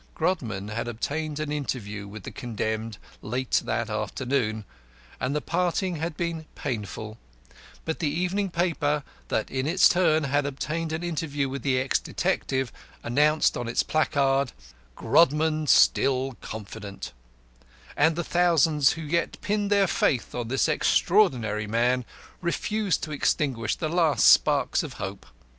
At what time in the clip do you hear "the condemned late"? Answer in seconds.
2.23-3.61